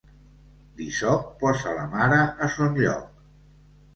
[0.77, 3.23] L'hisop posa la mare a son lloc.